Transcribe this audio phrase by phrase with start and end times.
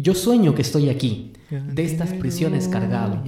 [0.00, 3.22] Yo sueño que estoy aquí, de estas prisiones cargado,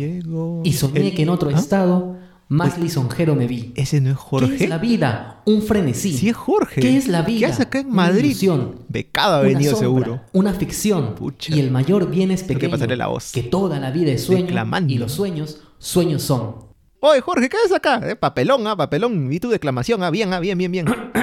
[0.64, 1.58] y soñé que en otro ¿Ah?
[1.58, 2.16] estado
[2.48, 3.72] más lisonjero me vi.
[3.76, 4.56] Ese no es Jorge.
[4.56, 5.42] ¿Qué es la vida?
[5.46, 6.12] Un frenesí.
[6.12, 6.80] Sí es Jorge.
[6.80, 7.38] ¿Qué es la vida?
[7.46, 8.24] ¿Qué hace acá en Una Madrid?
[8.24, 8.76] ilusión.
[8.88, 10.20] Becado ha Una venido sombra, seguro.
[10.32, 11.14] Una ficción.
[11.14, 11.54] Pucha.
[11.54, 12.72] Y el mayor bien es que pequeño.
[12.72, 13.30] pasarle la voz.
[13.32, 14.46] Que toda la vida es sueño.
[14.46, 14.92] Declamando.
[14.92, 16.70] Y los sueños, sueños son.
[17.00, 18.00] Oye, Jorge, ¿qué haces acá?
[18.10, 19.32] Eh, papelón, ah, papelón.
[19.32, 20.86] Y tu declamación, ah, bien, ah, bien, bien, bien.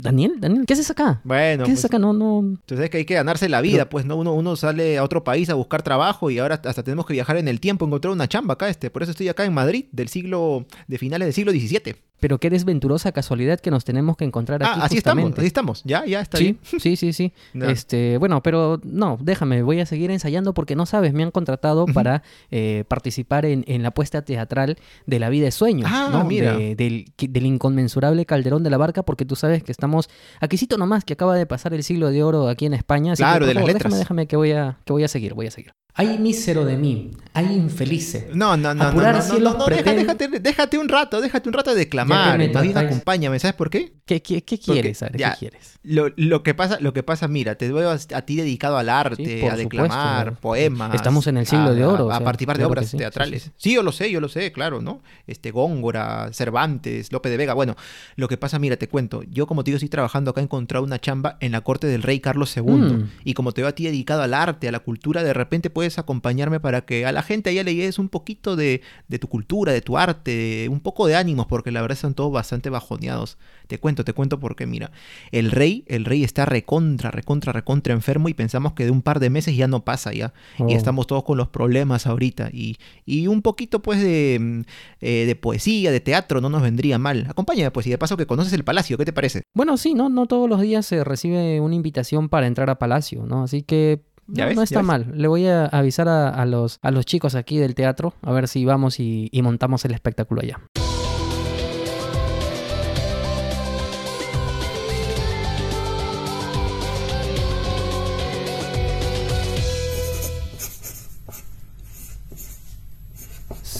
[0.00, 1.20] Daniel, Daniel, ¿qué haces acá?
[1.24, 1.98] Bueno, ¿Qué pues, haces acá?
[1.98, 2.58] No, no.
[2.66, 4.16] tú sabes que hay que ganarse la vida, pues, ¿no?
[4.16, 7.36] Uno, uno sale a otro país a buscar trabajo y ahora hasta tenemos que viajar
[7.36, 8.90] en el tiempo, encontrar una chamba acá, este.
[8.90, 11.96] Por eso estoy acá en Madrid, del siglo, de finales del siglo XVII.
[12.22, 14.78] Pero qué desventurosa casualidad que nos tenemos que encontrar aquí.
[14.80, 15.82] Ah, así estamos, así estamos.
[15.84, 16.58] Ya, ya, está sí, bien.
[16.80, 17.32] sí, sí, sí.
[17.52, 17.68] No.
[17.68, 21.84] Este, bueno, pero no, déjame, voy a seguir ensayando porque no sabes, me han contratado
[21.86, 22.22] para
[22.52, 26.24] eh, participar en, en la puesta teatral de La vida de sueños, Ah, ¿no?
[26.24, 26.56] mira.
[26.56, 30.08] De- del, que- del inconmensurable Calderón de la Barca, porque tú sabes que estamos
[30.40, 33.14] aquícito nomás que acaba de pasar el siglo de oro aquí en España.
[33.14, 33.82] así que, Claro, de las letras.
[33.92, 35.72] Déjame, déjame que voy a, que voy a seguir, voy a seguir.
[35.94, 38.30] Hay mísero de mí, hay infelice.
[38.32, 41.52] No, no, no, Apurar no, no, no, no, deja- déjate, déjate un rato, déjate un
[41.52, 42.38] rato de declamar.
[42.38, 43.92] me Más bien acompáñame, ¿sabes por qué?
[44.06, 45.20] ¿Qué, qué, qué Porque quieres, Ares?
[45.20, 45.78] ya, ¿Qué quieres?
[45.82, 48.88] Lo, lo que pasa, lo que pasa, mira, te veo a, a ti dedicado al
[48.88, 50.36] arte, Sí, a supuesto, declamar, claro.
[50.40, 50.94] poemas.
[50.94, 53.42] Estamos en el siglo a- de oro, A, a participar de claro obras sí, teatrales.
[53.42, 53.74] sí, Sí, sí.
[53.74, 55.02] yo lo sé, yo lo sé, claro, ¿no?
[55.26, 57.52] Este, Góngora, Cervantes, Lope de Vega.
[57.52, 57.76] Bueno,
[58.16, 59.22] lo que pasa, mira, te cuento.
[59.24, 62.02] Yo, como te digo, estoy trabajando acá, he encontrado una chamba en la corte del
[62.02, 62.62] rey Carlos II.
[62.64, 63.10] Mm.
[63.24, 65.81] Y como te veo a ti dedicado al arte, a la cultura, de repente puedes
[65.98, 69.80] acompañarme para que a la gente allá le un poquito de, de tu cultura, de
[69.80, 73.38] tu arte, un poco de ánimos, porque la verdad están todos bastante bajoneados.
[73.66, 74.92] Te cuento, te cuento porque, mira,
[75.30, 79.18] el rey, el rey está recontra, recontra, recontra enfermo y pensamos que de un par
[79.20, 80.32] de meses ya no pasa ya.
[80.58, 80.68] Oh.
[80.68, 82.50] Y estamos todos con los problemas ahorita.
[82.52, 84.60] Y, y un poquito, pues, de, mm,
[85.00, 87.26] eh, de poesía, de teatro, no nos vendría mal.
[87.28, 89.42] Acompáñame, pues, y de paso que conoces el palacio, ¿qué te parece?
[89.54, 93.24] Bueno, sí, no, no todos los días se recibe una invitación para entrar a Palacio,
[93.26, 93.42] ¿no?
[93.42, 95.12] Así que no, ves, no ya está mal.
[95.14, 98.48] Le voy a avisar a, a los, a los chicos aquí del teatro a ver
[98.48, 100.60] si vamos y, y montamos el espectáculo allá.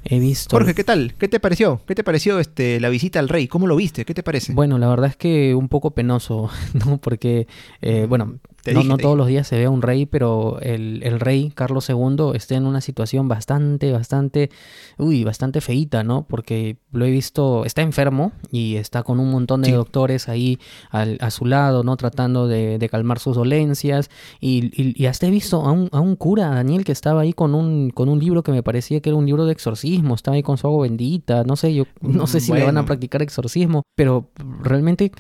[0.10, 0.56] He visto...
[0.56, 1.16] Jorge, ¿qué tal?
[1.20, 1.82] ¿Qué te pareció?
[1.86, 3.48] ¿Qué te pareció este, la visita al rey?
[3.48, 4.06] ¿Cómo lo viste?
[4.06, 4.54] ¿Qué te parece?
[4.54, 6.50] Bueno, la verdad es que un poco penoso,
[6.86, 6.98] ¿no?
[6.98, 7.48] Porque,
[7.82, 9.18] eh, bueno, Te no, dije, no todos dije.
[9.18, 12.66] los días se ve a un rey, pero el, el rey Carlos II está en
[12.66, 14.50] una situación bastante, bastante,
[14.98, 16.26] uy, bastante feíta, ¿no?
[16.28, 19.74] Porque lo he visto, está enfermo y está con un montón de Sí.
[19.74, 20.60] doctores ahí
[20.92, 21.96] al- a su lado, ¿no?
[21.98, 24.10] Tratando de, de calmar sus dolencias.
[24.42, 27.34] Y, y- y hasta he visto a un, a un cura, Daniel, que estaba ahí
[27.34, 30.36] con un, con un libro que me parecía que era un libro de exorcismo, estaba
[30.36, 33.22] ahí con su agua bendita, no sé, yo no sé si le van a practicar
[33.22, 34.30] exorcismo, pero
[34.62, 35.12] realmente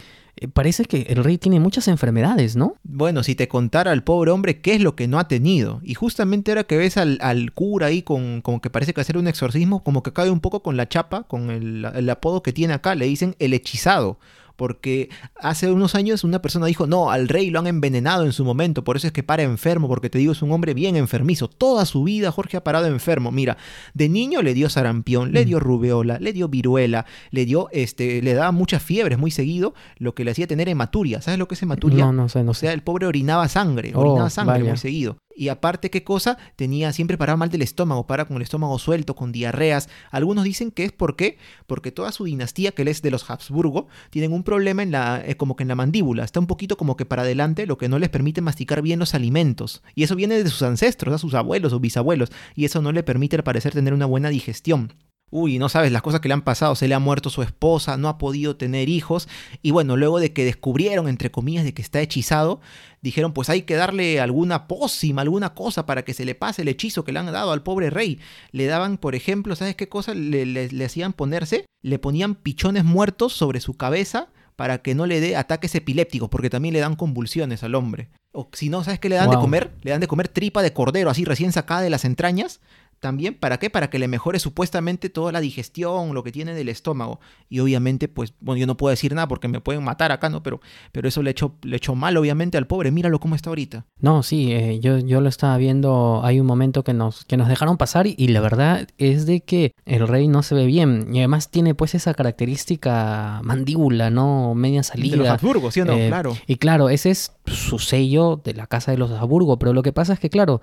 [0.53, 2.75] parece que el rey tiene muchas enfermedades, ¿no?
[2.84, 5.80] Bueno, si te contara al pobre hombre qué es lo que no ha tenido.
[5.84, 9.18] Y justamente ahora que ves al, al cura ahí con como que parece que hacer
[9.18, 12.53] un exorcismo, como que cae un poco con la chapa, con el, el apodo que
[12.53, 14.20] tiene acá, le dicen el hechizado.
[14.57, 15.09] Porque
[15.40, 18.84] hace unos años una persona dijo, no, al rey lo han envenenado en su momento,
[18.84, 21.47] por eso es que para enfermo, porque te digo, es un hombre bien enfermizo.
[21.47, 23.31] Toda su vida Jorge ha parado enfermo.
[23.31, 23.57] Mira,
[23.94, 25.45] de niño le dio sarampión, le Mm.
[25.45, 30.13] dio rubeola, le dio viruela, le dio, este, le daba muchas fiebres muy seguido, lo
[30.16, 31.22] que le hacía tener hematuria.
[31.22, 32.03] ¿Sabes lo que es hematuria?
[32.03, 32.62] No, no sé, no O sé.
[32.62, 34.69] sea, el pobre orinaba sangre, Oh, orinaba sangre vaya.
[34.72, 35.18] muy seguido.
[35.38, 36.40] Y aparte, ¿qué cosa?
[36.56, 39.88] Tenía, siempre paraba mal del estómago, para con el estómago suelto, con diarreas.
[40.09, 41.38] Algunos dicen que es por qué,
[41.68, 45.22] porque toda su dinastía, que él es de los Habsburgo, tienen un problema en la,
[45.24, 46.24] eh, como que en la mandíbula.
[46.24, 49.14] Está un poquito como que para adelante, lo que no les permite masticar bien los
[49.14, 49.84] alimentos.
[49.94, 52.31] Y eso viene de sus ancestros, a sus abuelos o bisabuelos.
[52.56, 54.94] Y eso no le permite, al parecer, tener una buena digestión.
[55.30, 56.76] Uy, no sabes las cosas que le han pasado.
[56.76, 59.28] Se le ha muerto su esposa, no ha podido tener hijos.
[59.62, 62.62] Y bueno, luego de que descubrieron, entre comillas, de que está hechizado,
[63.02, 66.70] dijeron, pues hay que darle alguna pócima, alguna cosa para que se le pase el
[66.70, 68.20] hechizo que le han dado al pobre rey.
[68.52, 71.66] Le daban, por ejemplo, ¿sabes qué cosa le, le- le hacían ponerse?
[71.82, 76.50] Le ponían pichones muertos sobre su cabeza para que no le dé ataques epilépticos, porque
[76.50, 78.07] también le dan convulsiones al hombre.
[78.31, 79.72] O si no, ¿sabes qué le dan de comer?
[79.84, 82.60] Le dan de comer tripa de cordero, así recién sacada de las entrañas.
[83.00, 83.70] También, ¿para qué?
[83.70, 87.20] Para que le mejore supuestamente toda la digestión, lo que tiene del estómago.
[87.50, 90.42] Y obviamente, pues, bueno, yo no puedo decir nada porque me pueden matar acá, ¿no?
[90.42, 90.62] Pero,
[90.92, 92.92] pero eso le echó, le echó mal, obviamente, al pobre.
[92.92, 93.86] Míralo cómo está ahorita.
[94.00, 97.48] No, sí, eh, yo, yo lo estaba viendo, hay un momento que nos, que nos
[97.48, 101.10] dejaron pasar y, y la verdad es de que el rey no se ve bien
[101.14, 104.56] y además tiene pues esa característica mandíbula, ¿no?
[104.56, 105.34] Media De los salida.
[105.34, 105.94] Habsburgo, ¿sí o no?
[105.94, 106.36] Eh, claro.
[106.48, 109.94] Y claro, ese es su sello de la casa de los Habsburgo, pero lo que
[109.94, 110.62] pasa es que, claro,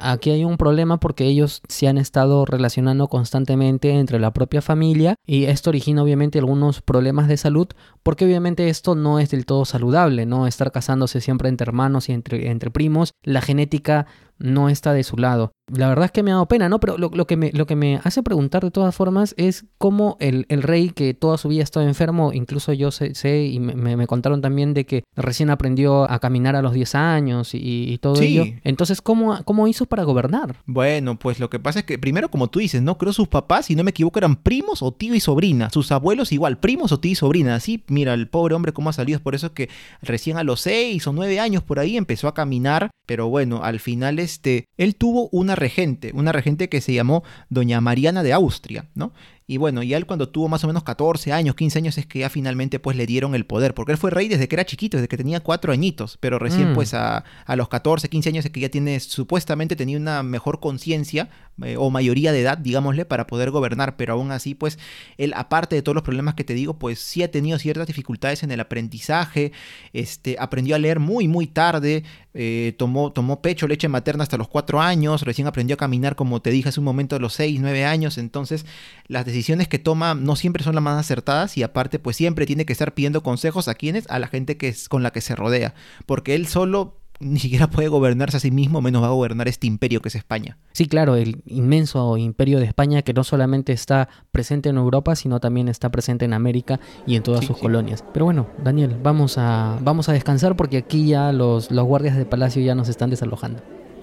[0.00, 5.16] aquí hay un problema porque ellos se han estado relacionando constantemente entre la propia familia
[5.26, 7.68] y esto origina obviamente algunos problemas de salud
[8.02, 10.46] porque obviamente esto no es del todo saludable, ¿no?
[10.46, 14.06] Estar casándose siempre entre hermanos y entre, entre primos, la genética
[14.44, 15.52] no está de su lado.
[15.72, 16.78] La verdad es que me ha dado pena, ¿no?
[16.78, 20.44] Pero lo, que, me, lo que me hace preguntar de todas formas es cómo el,
[20.50, 24.74] rey que toda su vida ha estado enfermo, incluso yo sé, y me, contaron también
[24.74, 28.44] de que recién aprendió a caminar a los 10 años y, todo ello.
[28.64, 30.56] Entonces, ¿cómo, ¿cómo hizo para gobernar?
[30.66, 32.98] Bueno, pues lo que pasa es que primero, como tú dices, ¿no?
[32.98, 35.70] Creo sus papás, si no me equivoco, eran primos o tío y sobrina.
[35.70, 37.54] Sus abuelos igual, primos o tío y sobrina.
[37.54, 39.16] Así, mira, el pobre hombre cómo ha salido.
[39.16, 39.70] Es por eso que
[40.02, 42.90] recién a los 6 o 9 años por ahí empezó a caminar.
[43.06, 47.80] Pero bueno, al final este, él tuvo una regente, una regente que se llamó Doña
[47.80, 49.12] Mariana de Austria, ¿no?
[49.46, 52.20] Y bueno, y él cuando tuvo más o menos 14 años, 15 años es que
[52.20, 54.96] ya finalmente pues le dieron el poder, porque él fue rey desde que era chiquito,
[54.96, 56.74] desde que tenía 4 añitos, pero recién mm.
[56.74, 57.24] pues a,
[57.54, 61.28] los 14, 15 años es que ya tiene, supuestamente tenía una mejor conciencia
[61.62, 64.78] eh, o mayoría de edad, digámosle, para poder gobernar, pero aún así pues
[65.18, 68.44] él aparte de todos los problemas que te digo, pues sí ha tenido ciertas dificultades
[68.44, 69.52] en el aprendizaje,
[69.92, 72.02] este, aprendió a leer muy muy tarde,
[72.32, 76.40] eh, tomó, tomó pecho, leche materna hasta los 4 años, recién aprendió a caminar como
[76.40, 78.64] te dije hace un momento a los 6, 9 años, entonces
[79.06, 79.33] las decisiones
[79.68, 82.94] que toma no siempre son las más acertadas y aparte pues siempre tiene que estar
[82.94, 85.74] pidiendo consejos a quienes, a la gente que es, con la que se rodea,
[86.06, 89.66] porque él solo ni siquiera puede gobernarse a sí mismo, menos va a gobernar este
[89.66, 90.58] imperio que es España.
[90.72, 95.40] Sí, claro, el inmenso imperio de España que no solamente está presente en Europa, sino
[95.40, 98.04] también está presente en América y en todas sus colonias.
[98.12, 102.26] Pero bueno, Daniel, vamos a, vamos a descansar porque aquí ya los, los guardias de
[102.26, 103.62] palacio ya nos están desalojando.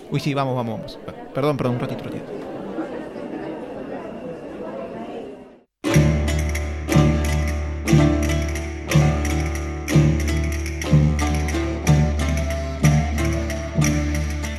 [0.10, 1.00] Uy, sí, vamos, vamos, vamos.
[1.34, 2.51] Perdón, perdón, un ratito, un ratito.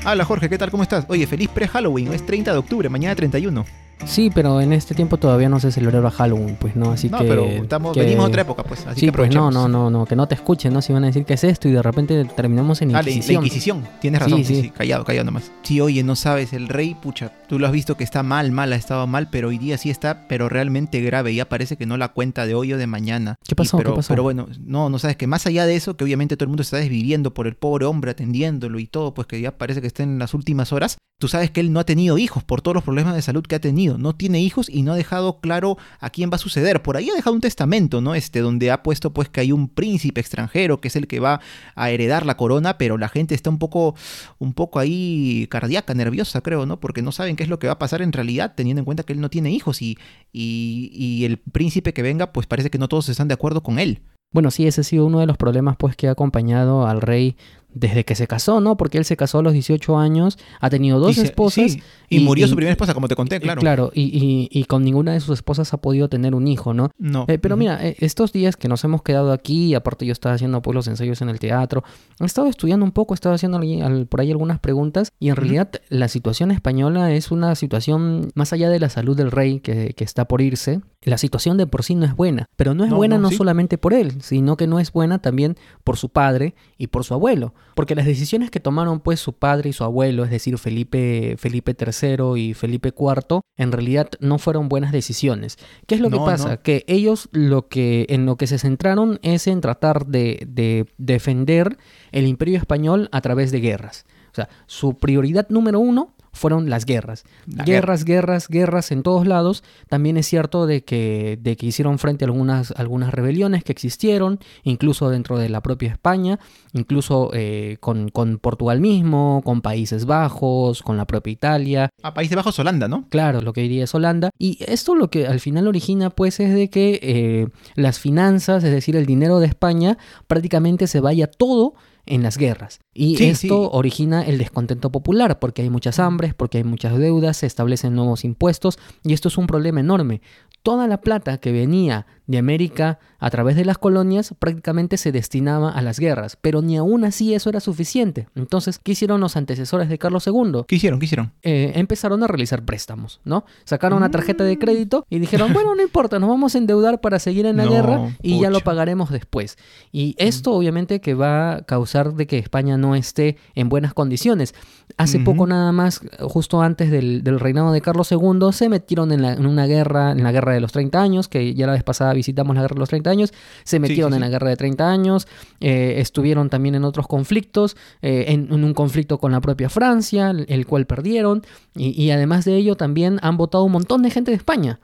[0.05, 0.73] Hola Jorge, ¿qué tal?
[0.73, 1.05] ¿Cómo estás?
[1.09, 3.65] Oye, feliz pre-Halloween, es 30 de octubre, mañana 31.
[4.05, 7.25] Sí, pero en este tiempo todavía no se celebra Halloween, pues no, así no, que...
[7.25, 10.05] pero estamos, venimos a otra época, pues, así sí, que pues no, no, no, no,
[10.07, 10.83] que no te escuchen, ¿no?
[10.83, 13.37] Si van a decir qué es esto y de repente terminamos en Inquisición.
[13.37, 15.51] Ah, la, Inquisición, tienes razón, sí, sí, callado, callado nomás.
[15.63, 18.73] Sí, oye, no sabes, el rey, pucha, tú lo has visto que está mal, mal,
[18.73, 21.97] ha estado mal, pero hoy día sí está, pero realmente grave, ya parece que no
[21.97, 23.37] la cuenta de hoy o de mañana.
[23.47, 23.79] ¿Qué pasó?
[23.79, 24.09] pero, ¿Qué pasó?
[24.09, 26.63] pero bueno, no, no sabes que más allá de eso, que obviamente todo el mundo
[26.63, 30.03] está desviviendo por el pobre hombre atendiéndolo y todo, pues que ya parece que está
[30.03, 32.85] en las últimas horas, tú sabes que él no ha tenido hijos por todos los
[32.85, 36.11] problemas de salud que ha tenido, no tiene hijos y no ha dejado claro a
[36.11, 36.83] quién va a suceder.
[36.83, 38.15] Por ahí ha dejado un testamento, ¿no?
[38.15, 41.41] Este, donde ha puesto pues que hay un príncipe extranjero que es el que va
[41.75, 43.95] a heredar la corona, pero la gente está un poco,
[44.39, 46.81] un poco ahí cardíaca, nerviosa, creo, ¿no?
[46.81, 49.03] Porque no saben qué es lo que va a pasar en realidad, teniendo en cuenta
[49.03, 49.99] que él no tiene hijos y,
[50.33, 53.79] y, y el príncipe que venga, pues parece que no todos están de acuerdo con
[53.79, 54.03] él.
[54.33, 57.37] Bueno, sí, ese ha sido uno de los problemas pues que ha acompañado al rey
[57.75, 58.77] desde que se casó, ¿no?
[58.77, 61.77] Porque él se casó a los 18 años, ha tenido dos esposas.
[62.09, 63.61] y, murió su primera esposa, como te conté, claro.
[63.61, 66.91] Claro, y, y, con ninguna de sus esposas ha podido tener un hijo, ¿no?
[66.99, 67.25] No.
[67.29, 70.63] Eh, pero mira, eh, estos días que nos hemos quedado aquí, aparte yo estaba haciendo
[70.63, 71.85] pues los ensayos en el teatro,
[72.21, 73.61] he estado estudiando un poco, he estado haciendo
[74.09, 78.69] por ahí algunas preguntas, y en realidad la situación española es una situación más allá
[78.69, 81.95] de la salud del rey que, que está por irse, la situación de por sí
[81.95, 84.93] no es buena, pero no es buena no, solamente por él, sino que no es
[84.93, 89.19] buena también por su padre y por su abuelo, porque las decisiones que tomaron pues
[89.19, 94.11] su padre y su abuelo, es decir, Felipe Felipe III y Felipe IV, en realidad
[94.21, 95.59] no fueron buenas decisiones.
[95.87, 96.59] ¿Qué es lo que pasa?
[96.59, 101.79] Que ellos lo que en lo que se centraron es en tratar de, de defender
[102.13, 104.07] el Imperio español a través de guerras.
[104.31, 107.25] O sea, su prioridad número uno fueron las guerras.
[107.47, 109.63] guerras, guerras, guerras en todos lados.
[109.89, 114.39] También es cierto de que, de que hicieron frente a algunas, algunas rebeliones que existieron,
[114.63, 116.39] incluso dentro de la propia España,
[116.73, 121.91] incluso eh, con, con, Portugal mismo, con Países Bajos, con la propia Italia.
[122.03, 123.07] A Países Bajos Holanda, ¿no?
[123.11, 124.31] Claro, lo que diría es Holanda.
[124.39, 128.73] Y esto lo que al final origina pues es de que eh, las finanzas, es
[128.73, 131.75] decir, el dinero de España, prácticamente se vaya todo
[132.07, 132.81] en las guerras.
[132.95, 137.47] Y esto origina el descontento popular, porque hay muchas hambres, porque hay muchas deudas, se
[137.47, 140.21] establecen nuevos impuestos, y esto es un problema enorme.
[140.63, 145.71] Toda la plata que venía de América a través de las colonias prácticamente se destinaba
[145.71, 148.29] a las guerras, pero ni aún así eso era suficiente.
[148.35, 150.63] Entonces, ¿qué hicieron los antecesores de Carlos II?
[150.67, 150.99] ¿Qué hicieron?
[150.99, 151.33] ¿Qué hicieron?
[151.43, 153.45] Eh, empezaron a realizar préstamos, ¿no?
[153.65, 157.19] Sacaron una tarjeta de crédito y dijeron, bueno, no importa, nos vamos a endeudar para
[157.19, 159.57] seguir en la guerra y ya lo pagaremos después.
[159.93, 164.55] Y esto obviamente que va a causar de que España no esté en buenas condiciones.
[164.97, 169.47] Hace poco nada más, justo antes del, reinado de Carlos II, se metieron en, en,
[169.47, 172.55] una guerra, en la guerra de los 30 años, que ya la vez pasada visitamos
[172.57, 173.33] la guerra de los 30 años,
[173.65, 175.27] se metieron sí, en la guerra de 30 años,
[175.61, 180.31] eh, estuvieron también en otros conflictos, eh, en, en un conflicto con la propia Francia,
[180.31, 181.43] el, el cual perdieron,
[181.75, 184.79] y, y además de ello también han votado un montón de gente de España.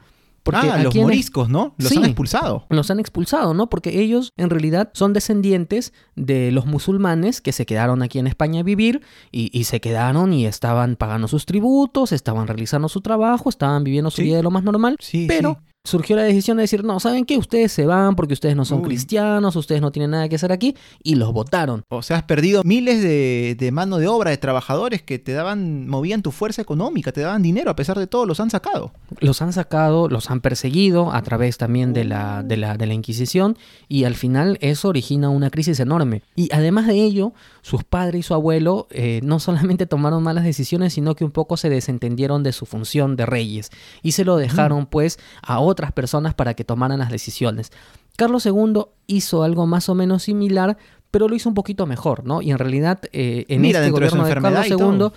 [0.45, 1.75] Porque ah, los moriscos, ¿no?
[1.77, 1.99] Los Sí.
[1.99, 2.65] han expulsado.
[2.71, 3.69] los han expulsado, ¿no?
[3.69, 8.61] Porque ellos en realidad son descendientes de los musulmanes que se quedaron aquí en España
[8.61, 13.51] a vivir y, y se quedaron y estaban pagando sus tributos, estaban realizando su trabajo,
[13.51, 14.23] estaban viviendo su Sí.
[14.23, 15.59] vida de lo más normal, Sí, pero.
[15.85, 17.39] Surgió la decisión de decir, no, ¿saben qué?
[17.39, 18.89] Ustedes se van porque ustedes no son Uy.
[18.89, 21.83] cristianos, ustedes no tienen nada que hacer aquí y los votaron.
[21.89, 25.89] O sea, has perdido miles de, de mano de obra, de trabajadores que te daban,
[25.89, 28.93] movían tu fuerza económica, te daban dinero, a pesar de todo, los han sacado.
[29.21, 32.95] Los han sacado, los han perseguido a través también de la, de la, de la
[32.95, 33.57] Inquisición
[33.89, 36.23] y al final eso origina una crisis enorme.
[36.37, 37.33] Y además de ello,
[37.63, 41.57] sus padres y su abuelo eh, no solamente tomaron malas decisiones, sino que un poco
[41.57, 43.71] se desentendieron de su función de reyes
[44.03, 47.71] y se lo dejaron pues a otras personas para que tomaran las decisiones.
[48.17, 50.77] Carlos II hizo algo más o menos similar,
[51.13, 52.43] pero lo hizo un poquito mejor, ¿no?
[52.43, 54.67] Y en realidad eh, en Mira, este de gobierno de, Carlos.
[54.69, 55.13] II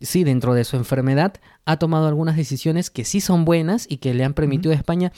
[0.00, 4.14] sí, dentro de su enfermedad, ha tomado algunas decisiones que sí son buenas y que
[4.14, 5.12] le han permitido a España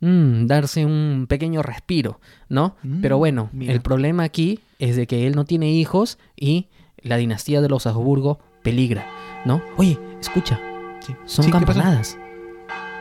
[0.00, 2.76] mm, darse un pequeño respiro, ¿no?
[2.82, 3.72] Mm, Pero bueno, mira.
[3.72, 6.68] el problema aquí es de que él no tiene hijos y
[7.02, 9.06] la dinastía de los Habsburgo peligra,
[9.44, 9.60] ¿no?
[9.76, 10.60] Oye, escucha,
[11.00, 11.14] Sí.
[11.24, 12.18] son campanadas,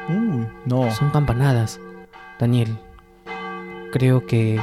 [0.09, 0.91] Uy, no.
[0.91, 1.79] son campanadas.
[2.39, 2.77] Daniel,
[3.91, 4.59] creo que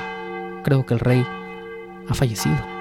[0.65, 1.27] creo que el rey
[2.09, 2.76] ha fallecido.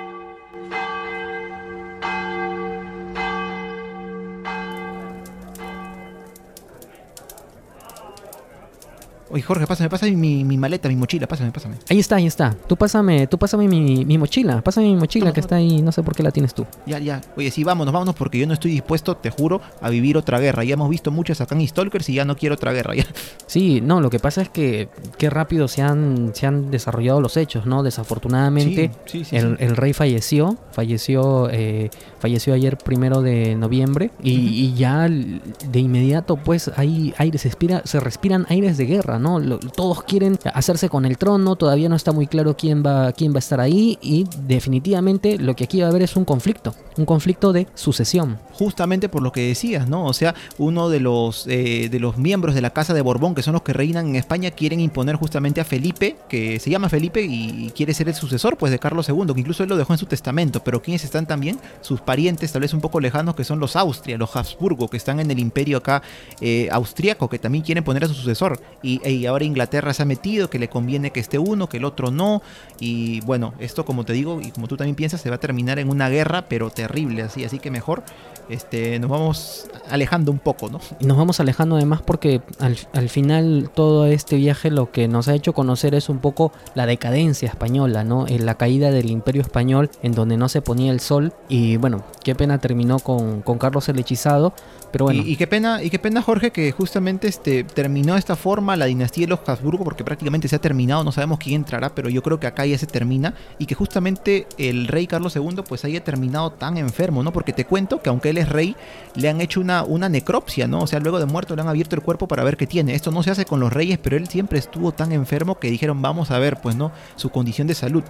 [9.29, 11.75] Oye, Jorge, pásame, pásame mi, mi maleta, mi mochila, pásame, pásame.
[11.89, 12.55] Ahí está, ahí está.
[12.67, 16.03] Tú pásame, tú pásame mi, mi mochila, pásame mi mochila que está ahí, no sé
[16.03, 16.65] por qué la tienes tú.
[16.85, 17.21] Ya, ya.
[17.35, 20.63] Oye, sí, vámonos, vámonos, porque yo no estoy dispuesto, te juro, a vivir otra guerra.
[20.63, 22.93] Ya hemos visto muchas acá en Stalkers y ya no quiero otra guerra.
[22.95, 23.05] Ya.
[23.47, 27.35] Sí, no, lo que pasa es que qué rápido se han, se han desarrollado los
[27.35, 27.81] hechos, ¿no?
[27.83, 31.89] Desafortunadamente, Sí, sí, sí, el, el rey falleció, falleció, eh,
[32.25, 37.99] falleció ayer primero de noviembre y, ya de inmediato pues hay aires, se, respira- se
[37.99, 39.37] respiran aires de guerra, ¿no?
[39.39, 43.31] Lo- todos quieren hacerse con el trono, todavía no está muy claro quién va, quién
[43.31, 46.73] va a estar ahí y definitivamente lo que aquí va a haber es un conflicto,
[46.97, 48.39] un conflicto de sucesión.
[48.53, 50.05] Justamente por lo que decías, ¿no?
[50.05, 53.43] O sea, uno de los, eh, de los miembros de la Casa de Borbón, que
[53.43, 57.21] son los que reinan en España, quieren imponer justamente a Felipe, que se llama Felipe
[57.21, 59.99] y quiere ser el sucesor pues de Carlos II, que incluso él lo dejó en
[59.99, 60.61] su testamento.
[60.63, 61.59] Pero ¿quiénes están también?
[61.81, 65.19] Sus parientes, tal vez un poco lejanos, que son los Austria, los Habsburgo, que están
[65.19, 66.01] en el imperio acá
[66.39, 68.57] eh, austriaco, que también quieren poner a su sucesor.
[68.81, 71.83] Y, y ahora Inglaterra se ha metido, que le conviene que esté uno, que el
[71.83, 72.41] otro no.
[72.79, 75.77] Y bueno, esto como te digo, y como tú también piensas, se va a terminar
[75.77, 78.03] en una guerra, pero terrible, así, así que mejor
[78.49, 80.79] este, nos vamos alejando un poco, ¿no?
[81.01, 85.33] Nos vamos alejando además porque al, al final todo este viaje lo que nos ha
[85.33, 88.25] hecho conocer es un poco la decadencia española, ¿no?
[88.27, 91.94] En la caída del imperio español en donde no se ponía el sol y bueno,
[91.95, 92.14] Романов.
[92.25, 94.51] Qué pena terminó con, con Carlos el Hechizado,
[94.91, 98.19] pero bueno, Y, y qué pena, y qué pena, Jorge, que justamente este, terminó de
[98.19, 101.57] esta forma la dinastía de los Habsburgo, porque prácticamente se ha terminado, no sabemos quién
[101.57, 105.35] entrará, pero yo creo que acá ya se termina, y que justamente el rey Carlos
[105.35, 107.31] II pues haya terminado tan enfermo, ¿no?
[107.31, 108.75] Porque te cuento que aunque él es rey,
[109.13, 110.81] le han hecho una, una necropsia, ¿no?
[110.81, 112.95] O sea, luego de muerto le han abierto el cuerpo para ver qué tiene.
[112.95, 116.01] Esto no se hace con los reyes, pero él siempre estuvo tan enfermo que dijeron,
[116.01, 116.91] vamos a ver, pues, ¿no?
[117.17, 118.03] Su condición de salud.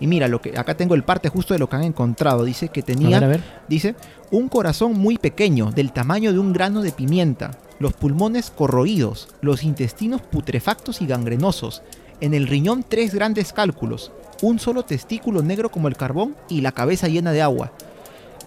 [0.00, 2.44] Y mira, lo que acá tengo el parte justo de lo que han encontrado.
[2.44, 3.59] Dice que a tenía ver, a ver.
[3.70, 3.94] Dice,
[4.32, 9.62] un corazón muy pequeño, del tamaño de un grano de pimienta, los pulmones corroídos, los
[9.62, 11.84] intestinos putrefactos y gangrenosos,
[12.20, 14.10] en el riñón tres grandes cálculos,
[14.42, 17.72] un solo testículo negro como el carbón y la cabeza llena de agua.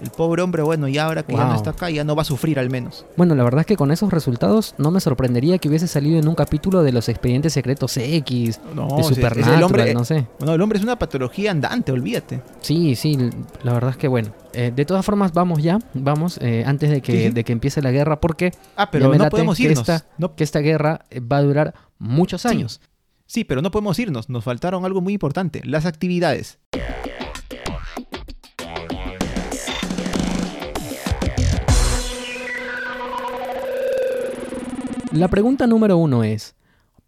[0.04, 2.26] El pobre hombre, bueno, ya ahora que ya no está acá, ya no va a
[2.26, 3.06] sufrir al menos.
[3.16, 6.28] Bueno, la verdad es que con esos resultados no me sorprendería que hubiese salido en
[6.28, 10.28] un capítulo de los expedientes secretos X, No, de Supernatural, el hombre, no sé.
[10.40, 12.42] bueno, el hombre es una patología andante, olvídate.
[12.62, 13.18] Sí, sí,
[13.64, 14.32] la verdad es que bueno.
[14.52, 17.82] Eh, de todas formas, vamos ya, vamos, eh, antes de que, Sí, de que empiece
[17.82, 19.80] la guerra, porque Ah, pero me no podemos que irnos.
[19.80, 22.50] esta- No- que esta guerra eh, va a durar muchos Sí.
[22.50, 22.82] años.
[23.26, 24.30] sí, pero no podemos irnos.
[24.30, 26.60] Nos faltaron algo muy importante, las actividades.
[35.14, 36.56] La pregunta número uno es,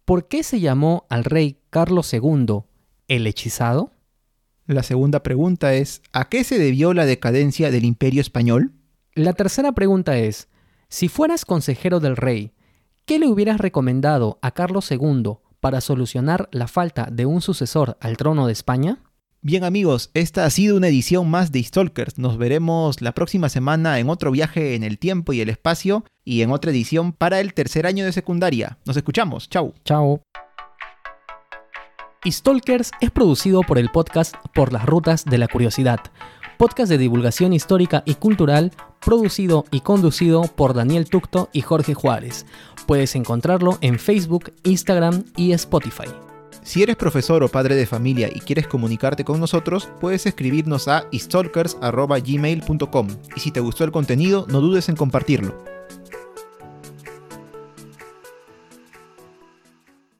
[0.04, 2.60] ¿por qué se llamó al rey Carlos II
[3.08, 3.90] el hechizado?
[4.68, 8.70] La segunda pregunta es, ¿a qué se debió la decadencia del imperio español?
[9.16, 10.46] La tercera pregunta es,
[10.88, 12.52] si fueras consejero del rey,
[13.06, 18.16] ¿qué le hubieras recomendado a Carlos II para solucionar la falta de un sucesor al
[18.16, 19.00] trono de España?
[19.48, 22.18] Bien amigos, esta ha sido una edición más de Stalkers.
[22.18, 26.42] Nos veremos la próxima semana en otro viaje en el tiempo y el espacio y
[26.42, 28.76] en otra edición para el tercer año de secundaria.
[28.84, 29.48] Nos escuchamos.
[29.48, 29.72] Chau.
[29.84, 30.20] Chao.
[32.28, 36.00] Stalkers es producido por el podcast Por las Rutas de la Curiosidad,
[36.58, 42.46] podcast de divulgación histórica y cultural producido y conducido por Daniel Tucto y Jorge Juárez.
[42.88, 46.25] Puedes encontrarlo en Facebook, Instagram y Spotify.
[46.66, 51.06] Si eres profesor o padre de familia y quieres comunicarte con nosotros, puedes escribirnos a
[51.14, 55.56] stalkers.gmail.com y si te gustó el contenido, no dudes en compartirlo.